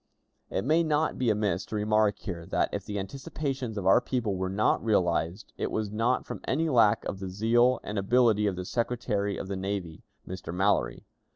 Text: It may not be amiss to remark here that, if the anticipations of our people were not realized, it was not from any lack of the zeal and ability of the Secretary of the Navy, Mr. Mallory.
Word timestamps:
It 0.49 0.65
may 0.65 0.81
not 0.81 1.19
be 1.19 1.29
amiss 1.29 1.63
to 1.67 1.75
remark 1.75 2.17
here 2.17 2.47
that, 2.47 2.69
if 2.73 2.83
the 2.83 2.97
anticipations 2.97 3.77
of 3.77 3.85
our 3.85 4.01
people 4.01 4.35
were 4.35 4.49
not 4.49 4.83
realized, 4.83 5.53
it 5.59 5.69
was 5.69 5.91
not 5.91 6.25
from 6.25 6.41
any 6.47 6.69
lack 6.69 7.05
of 7.05 7.19
the 7.19 7.29
zeal 7.29 7.79
and 7.83 7.99
ability 7.99 8.47
of 8.47 8.55
the 8.55 8.65
Secretary 8.65 9.37
of 9.37 9.47
the 9.47 9.55
Navy, 9.55 10.01
Mr. 10.27 10.51
Mallory. 10.51 11.05